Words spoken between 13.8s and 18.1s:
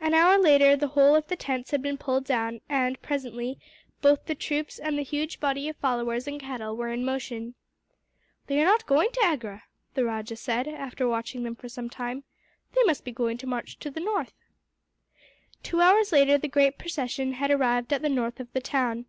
the north." Two hours later, the great procession had arrived at the